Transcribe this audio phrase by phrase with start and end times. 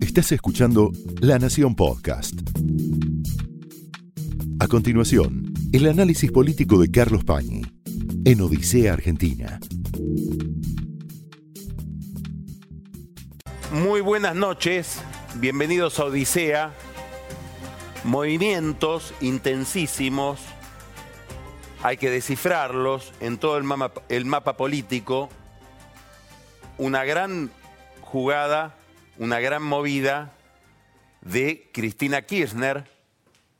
[0.00, 2.34] Estás escuchando La Nación Podcast.
[4.60, 7.62] A continuación, el análisis político de Carlos Pañi
[8.24, 9.58] en Odisea Argentina.
[13.72, 15.00] Muy buenas noches,
[15.36, 16.74] bienvenidos a Odisea.
[18.04, 20.40] Movimientos intensísimos,
[21.82, 25.30] hay que descifrarlos en todo el mapa, el mapa político.
[26.76, 27.50] Una gran
[28.14, 28.76] jugada,
[29.18, 30.34] una gran movida
[31.22, 32.88] de Cristina Kirchner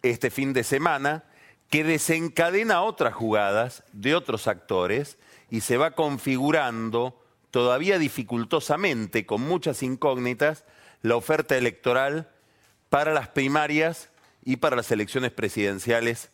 [0.00, 1.24] este fin de semana
[1.70, 5.18] que desencadena otras jugadas de otros actores
[5.50, 10.64] y se va configurando todavía dificultosamente, con muchas incógnitas,
[11.02, 12.30] la oferta electoral
[12.90, 14.08] para las primarias
[14.44, 16.30] y para las elecciones presidenciales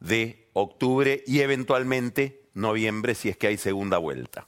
[0.00, 4.46] de octubre y eventualmente noviembre si es que hay segunda vuelta.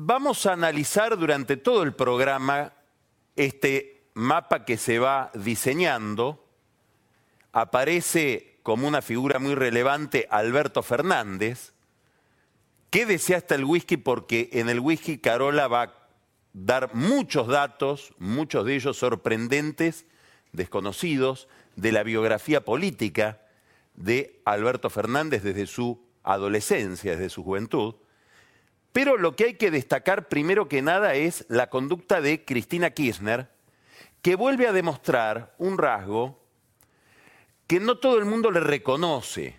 [0.00, 2.72] Vamos a analizar durante todo el programa
[3.34, 6.46] este mapa que se va diseñando.
[7.50, 11.72] Aparece como una figura muy relevante Alberto Fernández.
[12.90, 16.08] Quédese hasta el whisky porque en el whisky Carola va a
[16.52, 20.06] dar muchos datos, muchos de ellos sorprendentes,
[20.52, 23.40] desconocidos, de la biografía política
[23.94, 27.96] de Alberto Fernández desde su adolescencia, desde su juventud.
[28.98, 33.48] Pero lo que hay que destacar primero que nada es la conducta de Cristina Kirchner,
[34.22, 36.42] que vuelve a demostrar un rasgo
[37.68, 39.56] que no todo el mundo le reconoce.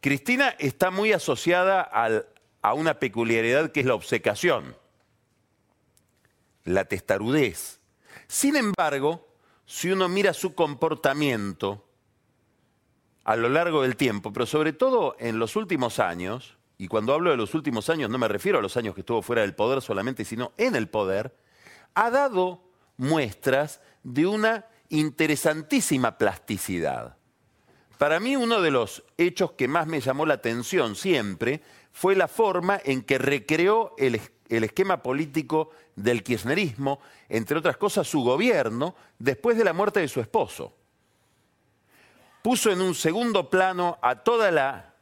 [0.00, 4.74] Cristina está muy asociada a una peculiaridad que es la obcecación,
[6.64, 7.78] la testarudez.
[8.26, 9.28] Sin embargo,
[9.66, 11.86] si uno mira su comportamiento
[13.24, 17.30] a lo largo del tiempo, pero sobre todo en los últimos años, y cuando hablo
[17.30, 19.80] de los últimos años no me refiero a los años que estuvo fuera del poder
[19.80, 21.36] solamente, sino en el poder,
[21.94, 22.62] ha dado
[22.96, 27.16] muestras de una interesantísima plasticidad.
[27.98, 31.62] Para mí uno de los hechos que más me llamó la atención siempre
[31.92, 38.22] fue la forma en que recreó el, esquema político del kirchnerismo, entre otras cosas su
[38.22, 40.74] gobierno, después de la muerte de su esposo.
[42.42, 44.93] Puso en un segundo plano a toda la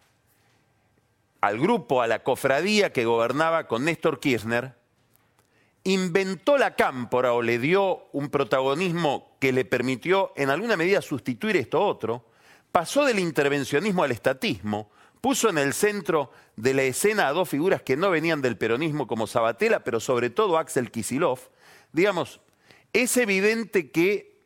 [1.43, 4.75] al grupo, a la cofradía que gobernaba con Néstor Kirchner,
[5.83, 11.57] inventó la cámpora o le dio un protagonismo que le permitió en alguna medida sustituir
[11.57, 12.25] esto otro,
[12.71, 14.89] pasó del intervencionismo al estatismo,
[15.21, 19.09] puso en el centro de la escena a dos figuras que no venían del peronismo
[19.09, 21.41] como Sabatella, pero sobre todo Axel Kisilov.
[21.93, 22.41] Digamos,
[22.93, 24.39] es evidente que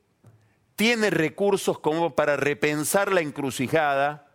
[0.76, 4.34] tiene recursos como para repensar la encrucijada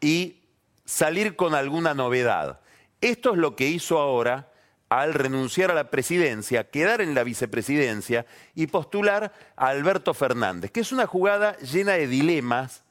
[0.00, 0.45] y
[0.86, 2.60] salir con alguna novedad.
[3.02, 4.50] Esto es lo que hizo ahora
[4.88, 8.24] al renunciar a la presidencia, quedar en la vicepresidencia
[8.54, 12.84] y postular a Alberto Fernández, que es una jugada llena de dilemas,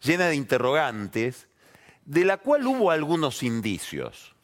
[0.00, 1.48] llena de interrogantes,
[2.04, 4.34] de la cual hubo algunos indicios.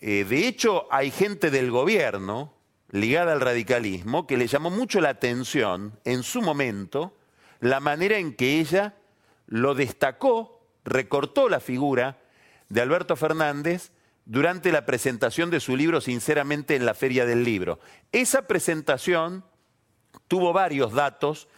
[0.00, 2.54] Eh, de hecho, hay gente del gobierno
[2.90, 7.16] ligada al radicalismo que le llamó mucho la atención en su momento
[7.60, 8.94] la manera en que ella
[9.46, 12.18] lo destacó, recortó la figura
[12.68, 13.92] de Alberto Fernández
[14.24, 17.78] durante la presentación de su libro Sinceramente en la Feria del Libro.
[18.12, 19.44] Esa presentación
[20.28, 21.48] tuvo varios datos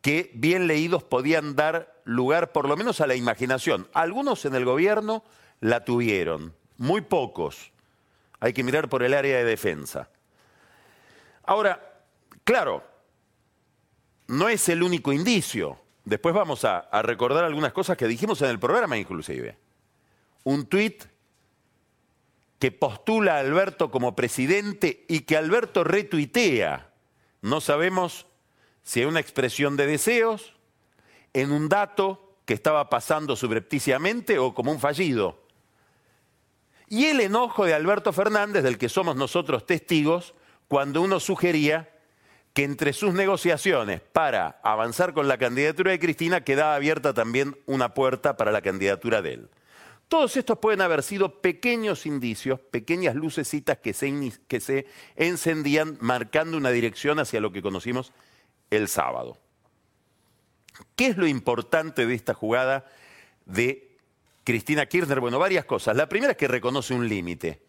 [0.00, 3.88] que bien leídos podían dar lugar por lo menos a la imaginación.
[3.92, 5.24] Algunos en el gobierno
[5.60, 7.72] la tuvieron, muy pocos.
[8.40, 10.10] Hay que mirar por el área de defensa.
[11.42, 12.02] Ahora,
[12.44, 12.84] claro,
[14.26, 15.78] no es el único indicio.
[16.04, 19.56] Después vamos a, recordar algunas cosas que dijimos en el programa inclusive.
[20.44, 21.04] Un tuit
[22.58, 26.90] que postula a Alberto como presidente y que Alberto retuitea.
[27.40, 28.26] No sabemos
[28.82, 30.54] si es una expresión de deseos,
[31.32, 35.42] en un dato que estaba pasando subrepticiamente o como un fallido.
[36.88, 40.34] Y el enojo de Alberto Fernández, del que somos nosotros testigos,
[40.68, 41.93] cuando uno sugería
[42.54, 47.94] que entre sus negociaciones para avanzar con la candidatura de Cristina quedaba abierta también una
[47.94, 49.48] puerta para la candidatura de él.
[50.06, 54.86] Todos estos pueden haber sido pequeños indicios, pequeñas lucecitas que se, que se
[55.16, 58.12] encendían marcando una dirección hacia lo que conocimos
[58.70, 59.36] el sábado.
[60.94, 62.86] ¿Qué es lo importante de esta jugada
[63.46, 63.96] de
[64.44, 65.18] Cristina Kirchner?
[65.18, 65.96] Bueno, varias cosas.
[65.96, 67.62] La primera es que reconoce un límite.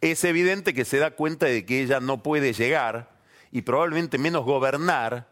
[0.00, 3.19] Es evidente que se da cuenta de que ella no puede llegar
[3.52, 5.28] y probablemente menos gobernar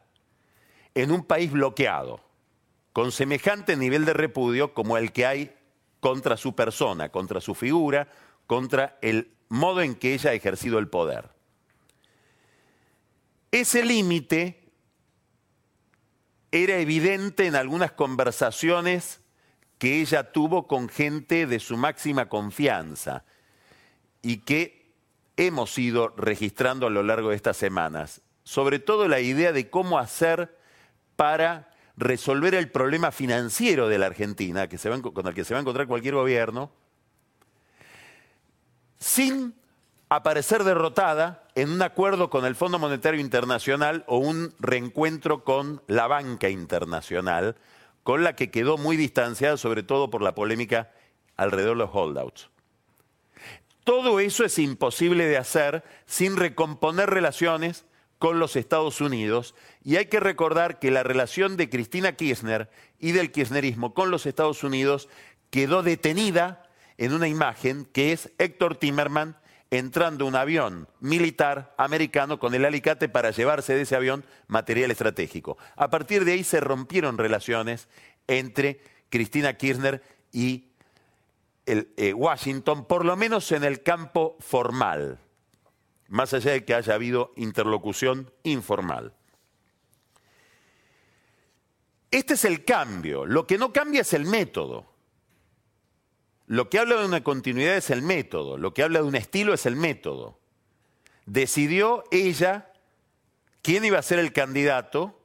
[0.94, 2.20] en un país bloqueado,
[2.92, 5.56] con semejante nivel de repudio como el que hay
[6.00, 8.08] contra su persona, contra su figura,
[8.46, 11.30] contra el modo en que ella ha ejercido el poder.
[13.50, 14.68] Ese límite
[16.50, 19.20] era evidente en algunas conversaciones
[19.78, 23.24] que ella tuvo con gente de su máxima confianza
[24.22, 24.77] y que
[25.38, 28.20] hemos ido registrando a lo largo de estas semanas.
[28.42, 30.58] Sobre todo la idea de cómo hacer
[31.16, 35.86] para resolver el problema financiero de la Argentina, con el que se va a encontrar
[35.86, 36.70] cualquier gobierno,
[38.98, 39.54] sin
[40.08, 46.08] aparecer derrotada en un acuerdo con el Fondo Monetario Internacional o un reencuentro con la
[46.08, 47.56] banca internacional,
[48.02, 50.90] con la que quedó muy distanciada, sobre todo por la polémica
[51.36, 52.48] alrededor de los holdouts.
[53.88, 57.86] Todo eso es imposible de hacer sin recomponer relaciones
[58.18, 62.68] con los Estados Unidos y hay que recordar que la relación de Cristina Kirchner
[62.98, 65.08] y del kirchnerismo con los Estados Unidos
[65.48, 66.68] quedó detenida
[66.98, 69.38] en una imagen que es Héctor Timerman
[69.70, 75.56] entrando un avión militar americano con el alicate para llevarse de ese avión material estratégico.
[75.76, 77.88] A partir de ahí se rompieron relaciones
[78.26, 80.67] entre Cristina Kirchner y
[81.68, 85.20] eh, Washington, por lo menos en el campo formal,
[86.08, 89.14] más allá de que haya habido interlocución informal.
[92.10, 93.26] Este es el cambio.
[93.26, 94.86] Lo que no cambia es el método.
[96.48, 99.52] Lo que habla de una continuidad es el método, lo que habla de un estilo
[99.52, 100.40] es el método.
[101.26, 102.72] Decidió ella
[103.60, 105.20] quién iba a ser el candidato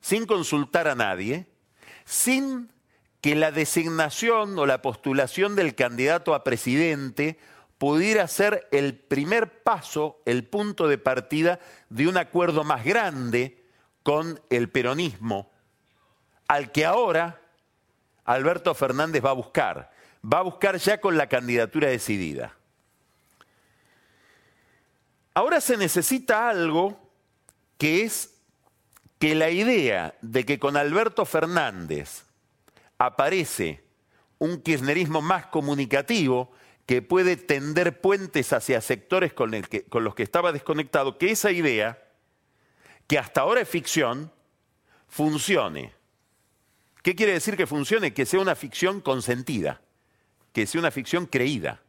[0.00, 1.48] sin consultar a nadie,
[2.04, 2.70] sin
[3.20, 7.38] que la designación o la postulación del candidato a presidente
[7.78, 13.64] pudiera ser el primer paso, el punto de partida de un acuerdo más grande
[14.02, 15.50] con el peronismo,
[16.48, 17.40] al que ahora
[18.24, 19.90] Alberto Fernández va a buscar
[20.22, 22.54] va a buscar ya con la candidatura decidida.
[25.34, 26.98] Ahora se necesita algo
[27.78, 28.34] que es
[29.18, 32.24] que la idea de que con Alberto Fernández
[33.00, 33.82] aparece
[34.38, 36.52] un kirchnerismo más comunicativo
[36.86, 41.98] que puede tender puentes hacia sectores con, los que estaba desconectado, que esa idea,
[43.08, 44.32] que hasta ahora es ficción,
[45.08, 45.92] funcione.
[47.02, 48.14] ¿Qué quiere decir que funcione?
[48.14, 49.80] Que sea una ficción consentida
[50.52, 51.80] que sea una ficción creída.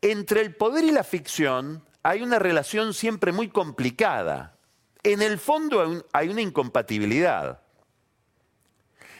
[0.00, 4.58] Entre el poder y la ficción hay una relación siempre muy complicada.
[5.02, 7.62] En el fondo hay una incompatibilidad.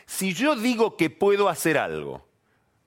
[0.06, 2.26] Si yo digo que puedo hacer algo,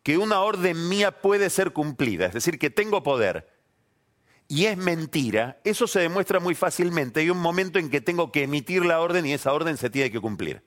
[0.04, 3.50] que una orden mía puede ser cumplida, es decir, que tengo poder,
[4.48, 7.19] y es mentira, eso se demuestra muy fácilmente.
[7.19, 10.10] Hay un momento en que tengo que emitir la orden y esa orden se tiene
[10.10, 10.64] que cumplir.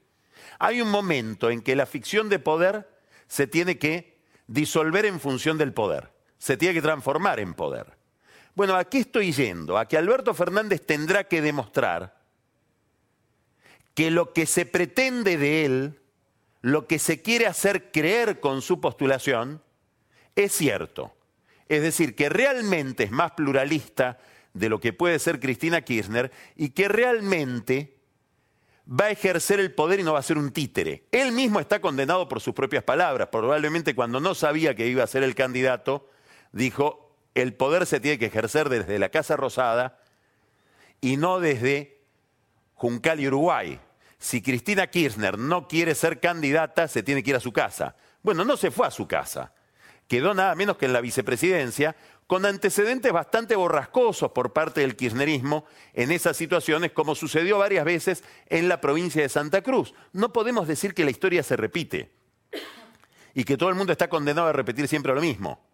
[0.59, 2.91] Hay un momento en que la ficción de poder
[3.27, 7.97] se tiene que disolver en función del poder, se tiene que transformar en poder.
[8.55, 9.79] Bueno, ¿a qué estoy yendo?
[9.79, 12.21] A que Alberto Fernández tendrá que demostrar
[13.95, 16.00] que lo que se pretende de él,
[16.63, 19.63] lo que se quiere hacer creer con su postulación,
[20.37, 21.15] es cierto.
[21.69, 24.19] Es decir, que realmente es más pluralista
[24.53, 27.97] de lo que puede ser Cristina Kirchner y que realmente
[28.91, 31.05] va a ejercer el poder y no va a ser un títere.
[31.13, 33.29] Él mismo está condenado por sus propias palabras.
[33.31, 36.09] Probablemente cuando no sabía que iba a ser el candidato,
[36.53, 40.01] dijo, el poder se tiene que ejercer desde la Casa Rosada
[41.01, 42.01] y no desde
[42.75, 43.81] Juncal y Uruguay.
[44.21, 47.97] Si Cristina Kirchner no quiere ser candidata, se tiene que ir a su casa.
[48.23, 49.55] Bueno, no se fue a su casa.
[50.07, 51.97] Quedó nada menos que en la vicepresidencia,
[52.27, 58.23] con antecedentes bastante borrascosos por parte del kirchnerismo en esas situaciones, como sucedió varias veces
[58.47, 59.95] en la provincia de Santa Cruz.
[60.13, 62.13] No podemos decir que la historia se repite
[63.33, 65.65] y que todo el mundo está condenado a repetir siempre lo mismo.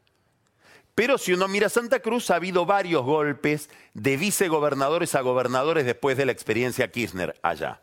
[0.95, 6.17] Pero si uno mira Santa Cruz, ha habido varios golpes de vicegobernadores a gobernadores después
[6.17, 7.83] de la experiencia Kirchner allá.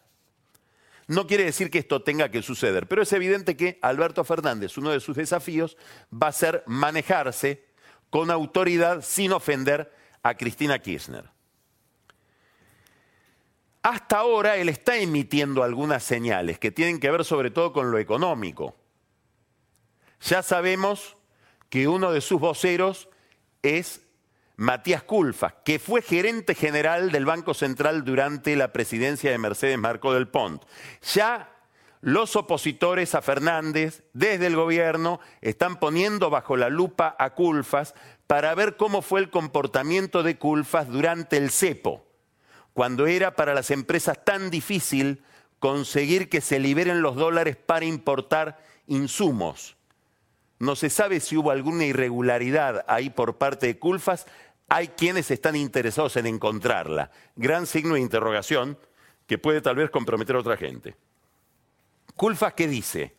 [1.07, 4.91] No quiere decir que esto tenga que suceder, pero es evidente que Alberto Fernández, uno
[4.91, 5.77] de sus desafíos,
[6.11, 7.65] va a ser manejarse
[8.09, 9.91] con autoridad sin ofender
[10.21, 11.29] a Cristina Kirchner.
[13.81, 17.99] Hasta ahora él está emitiendo algunas señales que tienen que ver sobre todo con lo
[17.99, 18.75] económico.
[20.21, 21.17] Ya sabemos
[21.69, 23.09] que uno de sus voceros
[23.61, 24.02] es
[24.55, 30.13] Matías Culfas, que fue gerente general del Banco Central durante la presidencia de Mercedes Marco
[30.13, 30.63] del Pont.
[31.13, 31.49] Ya
[32.01, 37.95] los opositores a Fernández desde el gobierno están poniendo bajo la lupa a Culfas
[38.27, 42.05] para ver cómo fue el comportamiento de Culfas durante el cepo,
[42.73, 45.23] cuando era para las empresas tan difícil
[45.59, 49.77] conseguir que se liberen los dólares para importar insumos.
[50.59, 54.25] No se sabe si hubo alguna irregularidad ahí por parte de Culfas,
[54.69, 57.11] hay quienes están interesados en encontrarla.
[57.35, 58.77] Gran signo de interrogación
[59.27, 60.95] que puede tal vez comprometer a otra gente.
[62.15, 63.15] Culfas, ¿qué dice?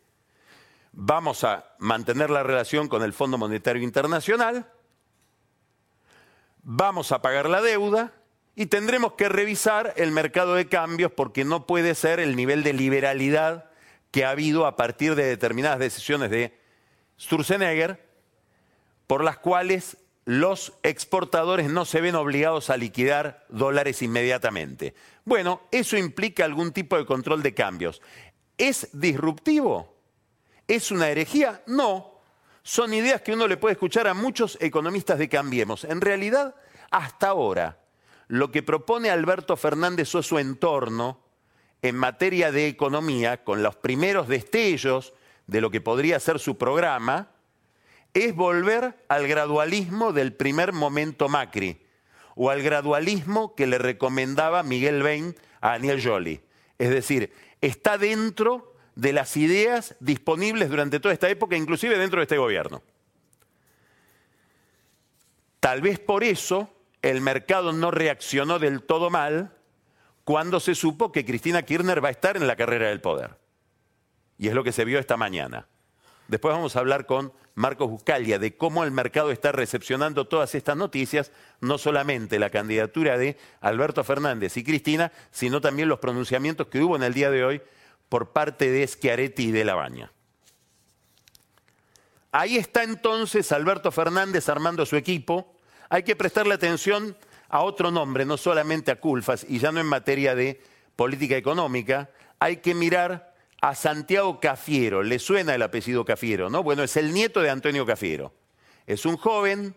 [0.93, 4.71] Vamos a mantener la relación con el Fondo Monetario Internacional,
[6.62, 8.12] vamos a pagar la deuda
[8.55, 12.73] y tendremos que revisar el mercado de cambios porque no puede ser el nivel de
[12.73, 13.71] liberalidad
[14.11, 16.57] que ha habido a partir de determinadas decisiones de
[17.18, 18.04] Sturzenegger,
[19.06, 24.94] por las cuales los exportadores no se ven obligados a liquidar dólares inmediatamente.
[25.25, 28.00] Bueno, eso implica algún tipo de control de cambios.
[28.56, 29.94] ¿Es disruptivo?
[30.66, 31.62] ¿Es una herejía?
[31.66, 32.21] No.
[32.62, 35.85] Son ideas que uno le puede escuchar a muchos economistas de Cambiemos.
[35.85, 36.54] En realidad,
[36.90, 37.78] hasta ahora,
[38.28, 41.21] lo que propone Alberto Fernández o su entorno
[41.83, 45.12] en materia de economía, con los primeros destellos
[45.47, 47.31] de lo que podría ser su programa,
[48.15, 51.81] es volver al gradualismo del primer momento Macri
[52.37, 56.41] o al gradualismo que le recomendaba Miguel Bain a Daniel Joly.
[56.79, 62.25] Es decir, está dentro de las ideas disponibles durante toda esta época, inclusive dentro de
[62.25, 62.83] este gobierno.
[65.61, 66.71] Tal vez por eso
[67.03, 69.57] el mercado no reaccionó del todo mal
[70.25, 73.44] cuando se supo que Cristina Kirchner va a estar en la carrera del poder.
[74.38, 75.67] Y es lo que se vio esta mañana.
[76.29, 80.76] Después vamos a hablar con Marcos Buscalia de cómo el mercado está recepcionando todas estas
[80.76, 86.81] noticias, no solamente la candidatura de Alberto Fernández y Cristina, sino también los pronunciamientos que
[86.81, 87.62] hubo en el día de hoy
[88.09, 90.12] por parte de Schiaretti y de Labaña.
[92.33, 95.57] Ahí está entonces Alberto Fernández armando su equipo.
[95.88, 97.17] Hay que prestarle atención
[97.49, 100.61] a otro nombre, no solamente a Culfas, y ya no en materia de
[100.97, 102.11] política económica,
[102.41, 103.34] hay que mirar
[103.64, 105.02] a Santiago Cafiero.
[105.02, 106.50] ¿Le suena el apellido Cafiero?
[106.50, 106.62] ¿no?
[106.62, 108.35] Bueno, es el nieto de Antonio Cafiero.
[108.87, 109.75] Es un joven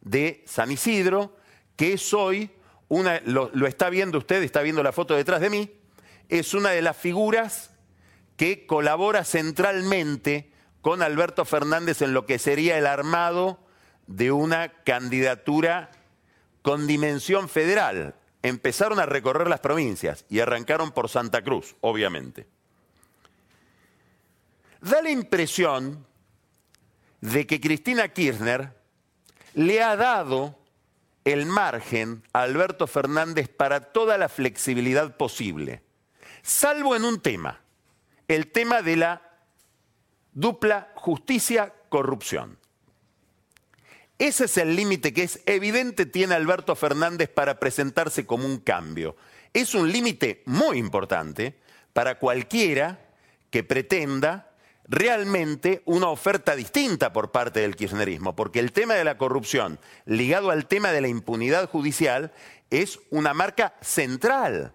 [0.00, 1.36] de San Isidro
[1.76, 2.50] que es hoy,
[2.88, 5.70] lo, lo está viendo usted, está viendo la foto detrás de mí,
[6.28, 7.70] es una de las figuras
[8.36, 13.60] que colabora centralmente con Alberto Fernández en lo que sería el armado
[14.08, 15.92] de una candidatura
[16.62, 18.16] con dimensión federal.
[18.42, 22.57] Empezaron a recorrer las provincias y arrancaron por Santa Cruz, obviamente
[24.80, 26.06] da la impresión
[27.20, 28.72] de que Cristina Kirchner
[29.54, 30.58] le ha dado
[31.24, 35.82] el margen a Alberto Fernández para toda la flexibilidad posible,
[36.42, 37.60] salvo en un tema,
[38.28, 39.22] el tema de la
[40.32, 42.58] dupla justicia-corrupción.
[44.18, 49.16] Ese es el límite que es evidente tiene Alberto Fernández para presentarse como un cambio.
[49.52, 51.58] Es un límite muy importante
[51.92, 52.98] para cualquiera
[53.50, 54.47] que pretenda
[54.88, 60.50] realmente una oferta distinta por parte del kirchnerismo, porque el tema de la corrupción ligado
[60.50, 62.32] al tema de la impunidad judicial
[62.70, 64.74] es una marca central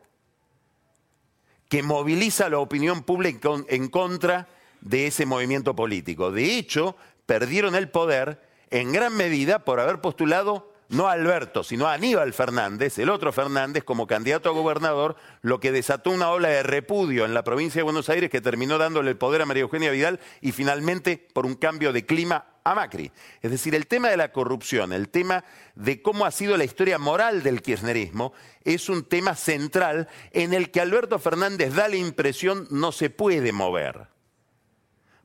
[1.67, 4.47] que moviliza la opinión pública en contra
[4.81, 6.31] de ese movimiento político.
[6.31, 11.87] De hecho, perdieron el poder en gran medida por haber postulado no a Alberto, sino
[11.87, 16.49] a Aníbal Fernández, el otro Fernández, como candidato a gobernador, lo que desató una ola
[16.49, 19.63] de repudio en la provincia de Buenos Aires que terminó dándole el poder a María
[19.63, 23.11] Eugenia Vidal y finalmente por un cambio de clima a Macri.
[23.41, 25.43] Es decir, el tema de la corrupción, el tema
[25.75, 30.71] de cómo ha sido la historia moral del kirchnerismo, es un tema central en el
[30.71, 34.07] que Alberto Fernández da la impresión no se puede mover.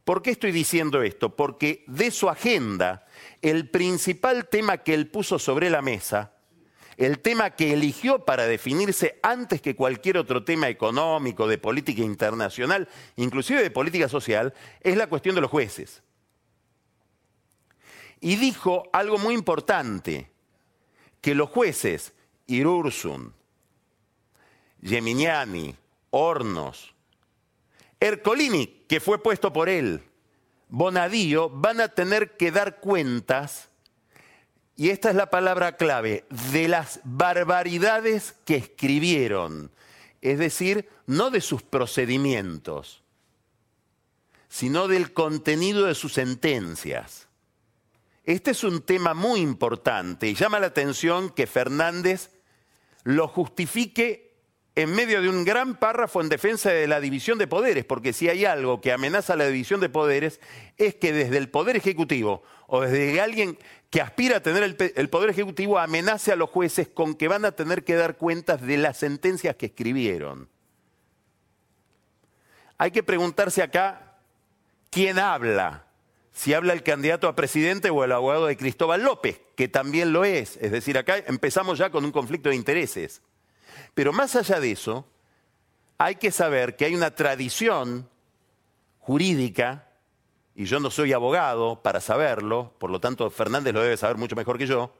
[0.05, 1.37] ¿Por qué estoy diciendo esto?
[1.37, 3.05] Porque de su agenda,
[3.43, 6.33] el principal tema que él puso sobre la mesa,
[6.97, 12.89] el tema que eligió para definirse antes que cualquier otro tema económico, de política internacional,
[13.17, 16.03] inclusive de política social, es la cuestión de los jueces.
[18.21, 20.31] Y dijo algo muy importante,
[21.21, 22.13] que los jueces,
[22.47, 23.35] Irursun,
[24.83, 25.75] Geminiani,
[26.11, 26.95] Hornos,
[28.01, 30.03] Ercolini, que fue puesto por él,
[30.69, 33.69] Bonadío, van a tener que dar cuentas,
[34.77, 39.71] y esta es la palabra clave, de las barbaridades que escribieron.
[40.21, 43.03] Es decir, no de sus procedimientos,
[44.49, 47.29] sino del contenido de sus sentencias.
[48.25, 52.31] Este es un tema muy importante y llama la atención que Fernández
[53.05, 54.28] lo justifique
[54.79, 58.29] en medio de un gran párrafo en defensa de la división de poderes, porque si
[58.29, 60.39] hay algo que amenaza la división de poderes
[60.77, 63.59] es que desde el Poder Ejecutivo o desde alguien
[63.91, 67.51] que aspira a tener el, Poder Ejecutivo amenace a los jueces con que van a
[67.51, 70.49] tener que dar cuentas de las sentencias que escribieron.
[72.77, 74.21] Hay que preguntarse acá
[74.91, 75.87] quién habla,
[76.31, 80.25] si habla el candidato a presidente o el abogado de Cristóbal López, que también lo
[80.25, 80.57] es.
[80.59, 83.23] Es decir, acá empezamos ya con un conflicto de intereses.
[83.95, 85.07] Pero más allá de eso,
[85.99, 88.09] hay que saber que hay una tradición
[89.01, 89.89] jurídica,
[90.55, 94.37] y yo no soy abogado para saberlo, por lo tanto Fernández lo debe saber mucho
[94.37, 94.93] mejor que yo,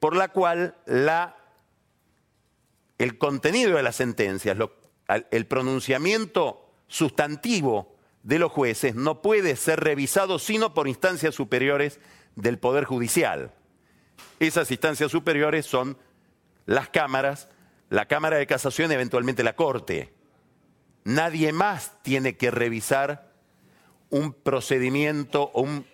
[0.00, 1.36] por la cual la,
[2.98, 4.56] el contenido de las sentencias,
[5.30, 12.00] el pronunciamiento sustantivo de los jueces no puede ser revisado sino por instancias superiores
[12.36, 13.52] del Poder Judicial.
[14.40, 15.96] Esas instancias superiores son
[16.68, 17.48] las cámaras,
[17.88, 20.12] la Cámara de Casación y eventualmente la Corte.
[21.02, 23.32] Nadie más tiene que revisar
[24.10, 25.86] un procedimiento o un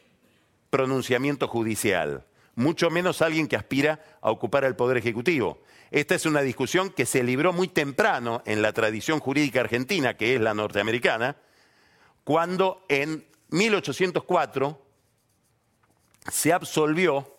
[0.70, 2.26] pronunciamiento judicial,
[2.56, 5.62] mucho menos alguien que aspira a ocupar el Poder Ejecutivo.
[5.92, 10.34] Esta es una discusión que se libró muy temprano en la tradición jurídica argentina, que
[10.34, 11.36] es la norteamericana,
[12.24, 14.82] cuando en 1804
[16.32, 17.32] se absolvió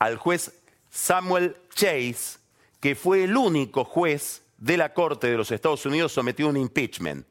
[0.00, 0.52] al juez
[0.90, 2.40] Samuel Chase,
[2.86, 6.56] que fue el único juez de la Corte de los Estados Unidos sometido a un
[6.56, 7.26] impeachment.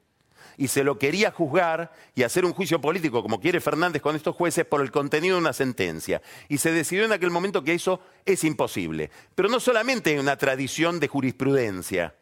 [0.57, 4.35] Y se lo quería juzgar y hacer un juicio político, como quiere Fernández con estos
[4.35, 6.21] jueces, por el contenido de una sentencia.
[6.49, 9.11] Y se decidió en aquel momento que eso es imposible.
[9.33, 12.15] Pero no solamente hay una tradición de jurisprudencia.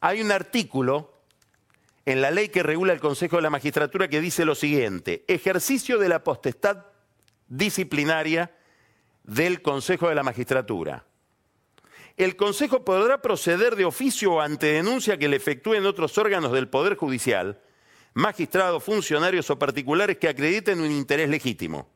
[0.00, 1.12] Hay un artículo
[2.06, 5.96] en la ley que regula el Consejo de la Magistratura que dice lo siguiente, ejercicio
[5.96, 6.86] de la potestad
[7.46, 8.50] disciplinaria
[9.22, 11.04] del Consejo de la Magistratura.
[12.18, 16.96] El Consejo podrá proceder de oficio ante denuncia que le efectúen otros órganos del Poder
[16.96, 17.60] Judicial,
[18.12, 21.88] magistrados, funcionarios o particulares que acrediten un interés legítimo.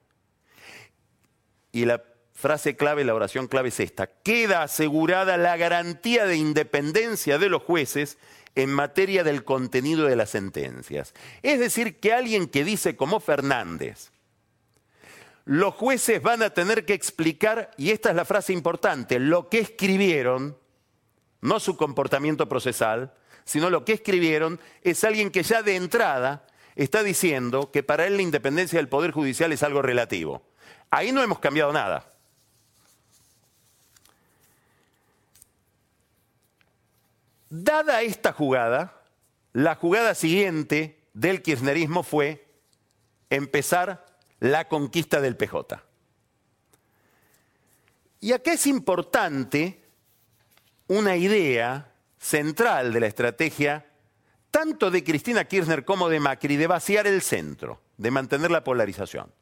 [1.72, 4.06] Y la frase clave, la oración clave es esta.
[4.06, 8.16] Queda asegurada la garantía de independencia de los jueces
[8.54, 11.14] en materia del contenido de las sentencias.
[11.42, 14.12] Es decir, que alguien que dice como Fernández,
[15.44, 19.58] los jueces van a tener que explicar, y esta es la frase importante, lo que
[19.58, 20.56] escribieron,
[21.40, 23.12] no su comportamiento procesal,
[23.44, 28.16] sino lo que escribieron, es alguien que ya de entrada está diciendo que para él
[28.16, 30.42] la independencia del Poder Judicial es algo relativo.
[30.90, 32.08] Ahí no hemos cambiado nada.
[37.50, 39.02] Dada esta jugada,
[39.52, 42.46] la jugada siguiente del kirchnerismo fue
[43.28, 44.06] empezar
[44.42, 45.80] la conquista del PJ.
[48.18, 49.84] Y acá es importante
[50.88, 53.86] una idea central de la estrategia
[54.50, 59.32] tanto de Cristina Kirchner como de Macri de vaciar el centro, de mantener la polarización.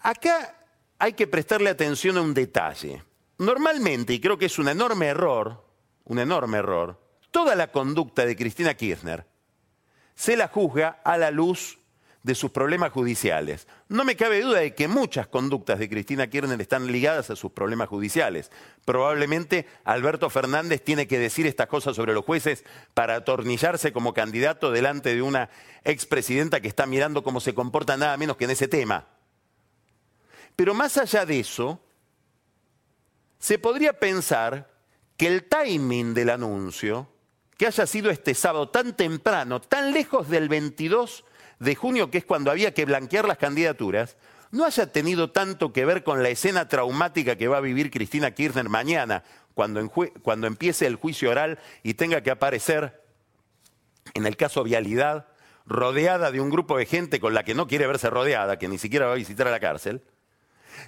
[0.00, 0.66] Acá
[0.98, 3.04] hay que prestarle atención a un detalle
[3.38, 5.64] normalmente, y creo que es un enorme error,
[6.04, 7.00] un enorme error,
[7.30, 9.24] toda la conducta de Cristina Kirchner
[10.16, 11.78] se la juzga a la luz
[12.28, 13.66] de sus problemas judiciales.
[13.88, 17.52] No me cabe duda de que muchas conductas de Cristina Kirchner están ligadas a sus
[17.52, 18.52] problemas judiciales.
[18.84, 24.70] Probablemente Alberto Fernández tiene que decir estas cosas sobre los jueces para atornillarse como candidato
[24.70, 25.48] delante de una
[25.84, 29.06] expresidenta que está mirando cómo se comporta nada menos que en ese tema.
[30.54, 31.80] Pero más allá de eso,
[33.38, 34.70] se podría pensar
[35.16, 37.08] que el timing del anuncio,
[37.56, 41.24] que haya sido este sábado tan temprano, tan lejos del 22
[41.58, 44.16] de junio, que es cuando había que blanquear las candidaturas,
[44.50, 48.30] no haya tenido tanto que ver con la escena traumática que va a vivir Cristina
[48.30, 49.90] Kirchner mañana, cuando,
[50.22, 53.02] cuando empiece el juicio oral y tenga que aparecer,
[54.14, 55.26] en el caso Vialidad,
[55.66, 58.78] rodeada de un grupo de gente con la que no quiere verse rodeada, que ni
[58.78, 60.02] siquiera va a visitar a la cárcel,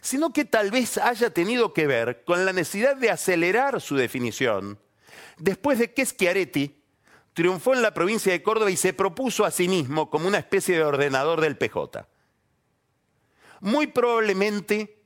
[0.01, 4.79] sino que tal vez haya tenido que ver con la necesidad de acelerar su definición
[5.37, 6.80] después de que Schiaretti
[7.41, 10.77] triunfó en la provincia de Córdoba y se propuso a sí mismo como una especie
[10.77, 12.07] de ordenador del PJ.
[13.61, 14.99] Muy probablemente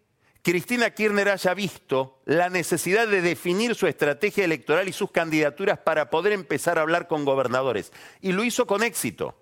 [0.42, 6.10] Cristina Kirchner haya visto la necesidad de definir su estrategia electoral y sus candidaturas para
[6.10, 7.92] poder empezar a hablar con gobernadores.
[8.20, 9.36] Y lo hizo con éxito.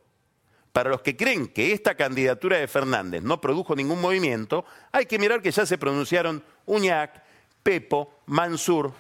[0.75, 5.19] Para los que creen que esta candidatura de Fernández no produjo ningún movimiento, hay que
[5.19, 7.23] mirar que ya se pronunciaron Uñac,
[7.63, 8.93] Pepo, Mansur,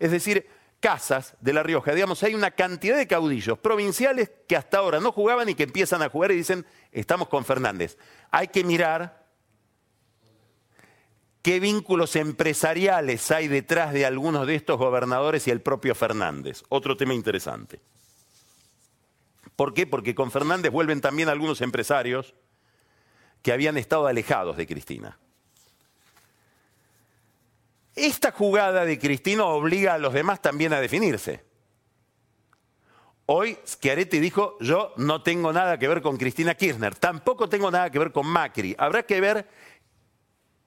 [0.00, 0.48] es decir,
[0.80, 1.94] Casas de La Rioja.
[1.94, 6.02] Digamos, hay una cantidad de caudillos provinciales que hasta ahora no jugaban y que empiezan
[6.02, 7.96] a jugar y dicen, estamos con Fernández.
[8.30, 9.26] Hay que mirar
[11.42, 16.62] qué vínculos empresariales hay detrás de algunos de estos gobernadores y el propio Fernández.
[16.68, 17.80] Otro tema interesante.
[19.54, 19.86] ¿Por qué?
[19.86, 22.34] Porque con Fernández vuelven también algunos empresarios
[23.42, 25.18] que habían estado alejados de Cristina.
[27.96, 31.42] Esta jugada de Cristina obliga a los demás también a definirse.
[33.24, 37.90] Hoy Schiaretti dijo, yo no tengo nada que ver con Cristina Kirchner, tampoco tengo nada
[37.90, 38.76] que ver con Macri.
[38.78, 39.48] Habrá que ver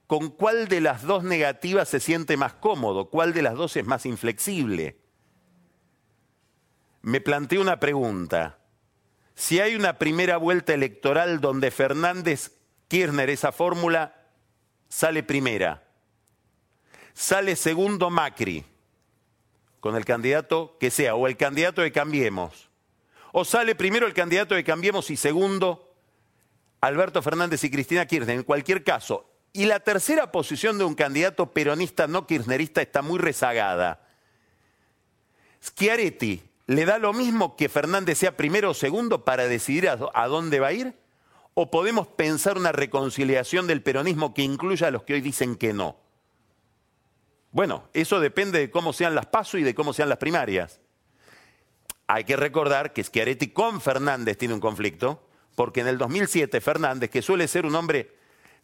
[0.08, 3.86] con cuál de las dos negativas se siente más cómodo, cuál de las dos es
[3.86, 4.98] más inflexible.
[7.02, 8.58] Me planteo una pregunta.
[9.36, 14.16] Si hay una primera vuelta electoral donde Fernández Kirchner, esa fórmula,
[14.90, 15.89] sale primera,
[17.20, 18.64] sale segundo Macri,
[19.82, 22.70] con el candidato que sea, o el candidato de Cambiemos.
[23.34, 25.94] O sale primero el candidato de Cambiemos y segundo
[26.80, 28.38] Alberto Fernández y Cristina Kirchner.
[28.38, 33.20] En cualquier caso, y la tercera posición de un candidato peronista no kirchnerista está muy
[33.20, 34.08] rezagada.
[35.62, 40.62] Schiaretti, ¿le da lo mismo que Fernández sea primero o segundo para decidir a, dónde
[40.62, 40.94] va a ir?
[41.54, 45.74] ¿O podemos pensar una reconciliación del peronismo que incluya a los que hoy dicen que
[45.74, 45.98] no?
[47.52, 50.80] Bueno, eso depende de cómo sean las pasos y de cómo sean las primarias.
[52.08, 57.10] Hay que recordar que Schiaretti con Fernández tiene un conflicto, porque en el 2007 Fernández,
[57.10, 58.16] que suele ser un hombre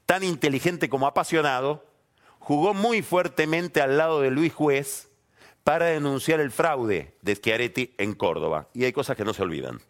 [0.06, 1.86] tan inteligente como apasionado,
[2.39, 5.10] jugó muy fuertemente al lado de Luis Juez
[5.63, 8.69] para denunciar el fraude de Schiaretti en Córdoba.
[8.74, 9.82] Y hay cosas que no se olvidan.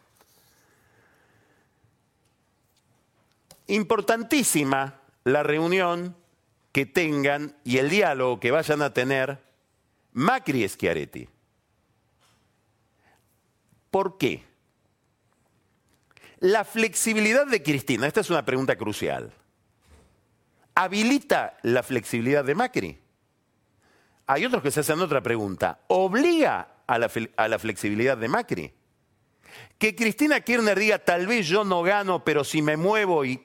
[3.67, 6.15] Importantísima la reunión
[6.75, 9.41] que tengan y el diálogo que vayan a tener
[10.11, 11.29] Macri y Schiaretti.
[13.89, 14.43] ¿Por qué?
[16.39, 19.31] La flexibilidad de Cristina, esta es una pregunta crucial
[20.75, 22.99] habilita la flexibilidad de Macri.
[24.27, 25.79] Hay otros que se hacen otra pregunta.
[25.87, 28.73] ¿Obliga a la, a la, flexibilidad de Macri?
[29.77, 33.41] Que Cristina Kirchner diga, tal vez yo no gano, pero si me muevo y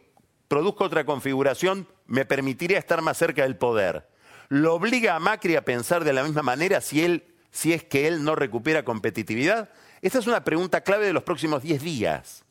[0.49, 4.07] produzco otra configuración, me permitiría estar más cerca del poder.
[4.49, 8.09] ¿Lo obliga a Macri a pensar de la misma manera si, él, si es que
[8.09, 9.70] él no recupera competitividad?
[10.03, 12.44] Esta es una pregunta clave de los próximos 10 días.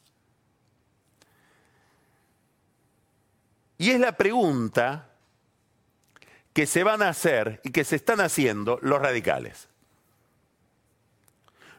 [3.78, 5.10] Y es la pregunta
[6.54, 9.68] que se van a hacer y que se están haciendo los radicales.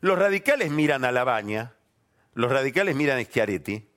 [0.02, 1.72] Los radicales miran a la baña,
[2.34, 3.88] los radicales miran a Schiaretti,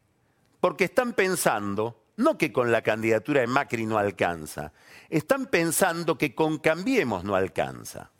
[0.62, 4.73] porque están pensando, no que con la candidatura de Macri no alcanza,
[5.10, 8.12] están pensando que con Cambiemos no alcanza.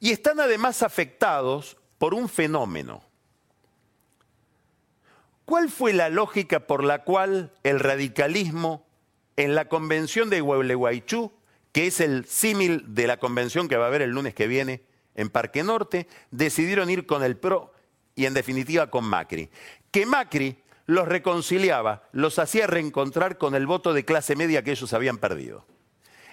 [0.00, 3.02] Y están además afectados por un fenómeno.
[5.44, 8.86] ¿Cuál fue la lógica por la cual el radicalismo
[9.36, 11.32] en la convención de Gualeguaychú,
[11.72, 14.82] que es el símil de la convención que va a haber el lunes que viene
[15.14, 17.72] en Parque Norte, decidieron ir con el PRO
[18.14, 19.50] y en definitiva con Macri?
[19.90, 24.92] Que Macri los reconciliaba, los hacía reencontrar con el voto de clase media que ellos
[24.92, 25.66] habían perdido.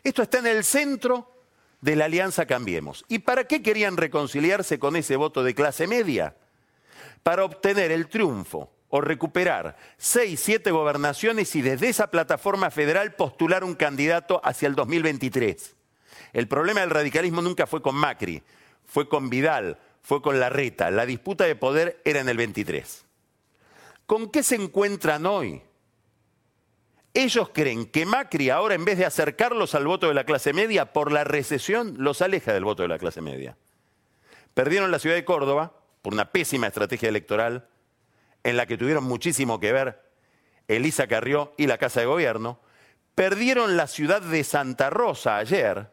[0.03, 1.31] Esto está en el centro
[1.81, 3.03] de la alianza Cambiemos.
[3.07, 6.35] ¿Y para qué querían reconciliarse con ese voto de clase media?
[7.23, 13.63] Para obtener el triunfo o recuperar seis, siete gobernaciones y desde esa plataforma federal postular
[13.63, 15.75] un candidato hacia el 2023.
[16.31, 18.43] El problema del radicalismo nunca fue con Macri,
[18.85, 20.91] fue con Vidal, fue con Larreta.
[20.91, 23.02] La disputa de poder era en el 23.
[24.05, 25.61] ¿Con qué se encuentran hoy?
[27.13, 30.93] Ellos creen que Macri ahora en vez de acercarlos al voto de la clase media,
[30.93, 33.55] por la recesión los aleja del voto de la clase media.
[34.53, 37.67] Perdieron la ciudad de Córdoba por una pésima estrategia electoral,
[38.43, 40.01] en la que tuvieron muchísimo que ver
[40.67, 42.59] Elisa Carrió y la Casa de Gobierno,
[43.15, 45.91] perdieron la ciudad de Santa Rosa ayer,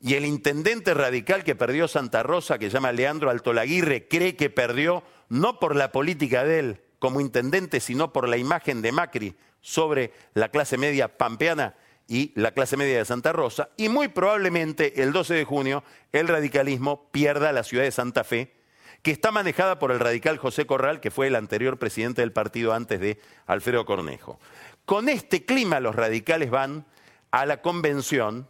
[0.00, 4.50] y el intendente radical que perdió Santa Rosa, que se llama Leandro Altolaguirre, cree que
[4.50, 9.36] perdió no por la política de él como intendente, sino por la imagen de Macri
[9.60, 11.74] sobre la clase media pampeana
[12.08, 13.70] y la clase media de Santa Rosa.
[13.76, 15.82] Y muy probablemente el 12 de junio
[16.12, 18.54] el radicalismo pierda la ciudad de Santa Fe
[19.02, 22.72] que está manejada por el radical José Corral, que fue el anterior presidente del partido
[22.72, 24.40] antes de Alfredo Cornejo.
[24.84, 26.86] Con este clima los radicales van
[27.30, 28.48] a la convención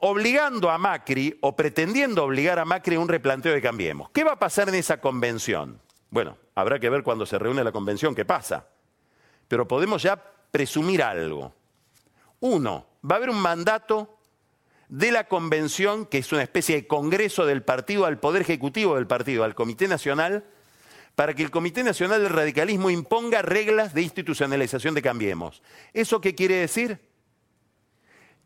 [0.00, 4.10] obligando a Macri o pretendiendo obligar a Macri a un replanteo de Cambiemos.
[4.10, 5.80] ¿Qué va a pasar en esa convención?
[6.10, 8.66] Bueno, habrá que ver cuando se reúne la convención qué pasa.
[9.48, 11.54] Pero podemos ya presumir algo.
[12.40, 14.18] Uno, va a haber un mandato
[14.88, 19.06] de la convención, que es una especie de congreso del partido al Poder Ejecutivo del
[19.06, 20.44] partido, al Comité Nacional,
[21.14, 25.62] para que el Comité Nacional del Radicalismo imponga reglas de institucionalización de Cambiemos.
[25.92, 26.98] ¿Eso qué quiere decir?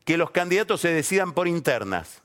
[0.05, 2.23] Que los candidatos se decidan por internas.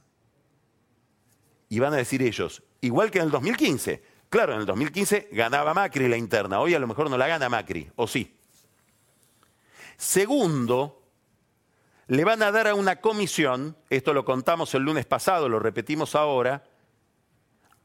[1.70, 4.04] Y van a decir ellos, igual que en el 2015.
[4.30, 7.50] Claro, en el 2015 ganaba Macri la interna, hoy a lo mejor no la gana
[7.50, 8.36] Macri, o sí.
[9.98, 11.04] Segundo,
[12.08, 16.16] le van a dar a una comisión, esto lo contamos el lunes pasado, lo repetimos
[16.16, 16.64] ahora,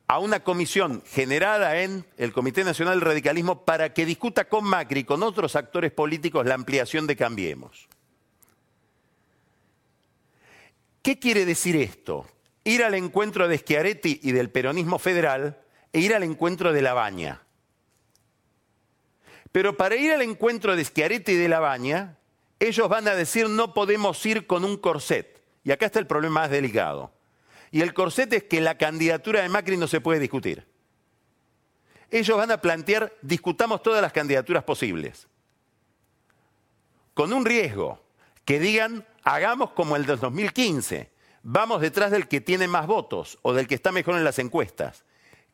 [0.07, 5.01] a una comisión generada en el Comité Nacional del Radicalismo para que discuta con Macri
[5.01, 7.89] y con otros actores políticos la ampliación de Cambiemos.
[11.05, 12.27] ¿Qué quiere decir esto?
[12.65, 15.61] Ir al encuentro de Schiaretti y del peronismo federal
[15.93, 17.43] e ir al encuentro de La.
[19.53, 22.17] Pero para ir al encuentro de Schiaretti y de La
[22.59, 25.45] ellos van a decir no podemos ir con un corset.
[25.63, 27.13] Y acá está el problema más delicado.
[27.71, 30.67] Y el corset es que la candidatura de Macri no se puede discutir.
[32.11, 35.29] Ellos van a plantear, discutamos todas las candidaturas posibles.
[37.13, 38.03] Con un riesgo,
[38.47, 41.11] que digan, hagamos como el de 2015,
[41.43, 45.05] vamos detrás del que tiene más votos o del que está mejor en las encuestas,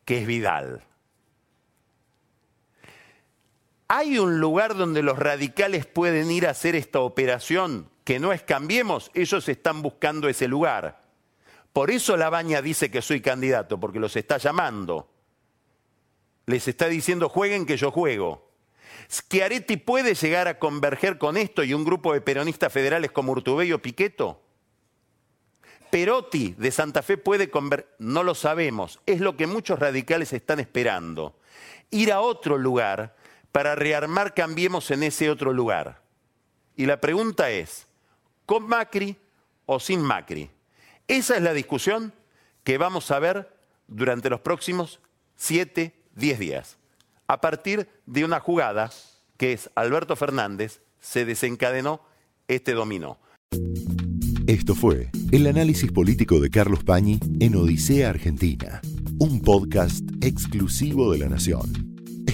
[0.04, 0.82] que es Vidal.
[3.88, 8.42] ¿Hay un lugar donde los radicales pueden ir a hacer esta operación que no es
[8.42, 9.10] cambiemos?
[9.14, 11.02] Ellos están buscando ese lugar.
[11.72, 15.10] Por eso la baña dice que soy candidato, porque los está llamando.
[16.46, 18.49] Les está diciendo jueguen que yo juego.
[19.10, 23.72] ¿Schiaretti puede llegar a converger con esto y un grupo de peronistas federales como Urtubey
[23.72, 24.40] o Piqueto?
[25.90, 30.60] Perotti de Santa Fe puede converger, no lo sabemos, es lo que muchos radicales están
[30.60, 31.36] esperando.
[31.90, 33.16] Ir a otro lugar
[33.50, 36.00] para rearmar Cambiemos en ese otro lugar.
[36.76, 37.88] Y la pregunta es,
[38.46, 39.16] ¿con Macri
[39.66, 40.48] o sin Macri?
[41.08, 42.12] Esa es la discusión
[42.62, 43.52] que vamos a ver
[43.88, 45.00] durante los próximos
[45.34, 46.79] 7, 10 días.
[47.30, 48.90] A partir de una jugada
[49.36, 52.00] que es Alberto Fernández, se desencadenó
[52.48, 53.20] este dominó.
[54.48, 58.80] Esto fue el análisis político de Carlos Pañi en Odisea Argentina,
[59.20, 61.99] un podcast exclusivo de la Nación.